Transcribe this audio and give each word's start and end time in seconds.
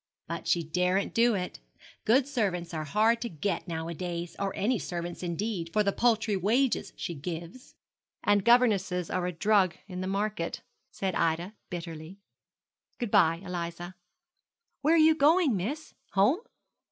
But 0.27 0.47
she 0.47 0.63
daren't 0.67 1.13
do 1.13 1.35
it. 1.35 1.59
Good 2.05 2.25
servants 2.27 2.73
are 2.73 2.85
hard 2.85 3.21
to 3.21 3.29
get 3.29 3.67
nowadays; 3.67 4.35
or 4.39 4.51
any 4.55 4.79
servants, 4.79 5.21
indeed, 5.21 5.71
for 5.71 5.83
the 5.83 5.91
paltry 5.91 6.35
wages 6.35 6.91
she 6.95 7.13
gives.' 7.13 7.75
'And 8.23 8.43
governesses 8.43 9.11
are 9.11 9.27
a 9.27 9.31
drug 9.31 9.75
in 9.85 10.01
the 10.01 10.07
market,' 10.07 10.61
said 10.89 11.13
Ida, 11.13 11.53
bitterly. 11.69 12.17
'Good 12.97 13.11
bye, 13.11 13.41
Eliza.' 13.45 13.93
'Where 14.81 14.95
are 14.95 14.97
you 14.97 15.13
going, 15.13 15.55
miss? 15.55 15.93
Home?' 16.13 16.41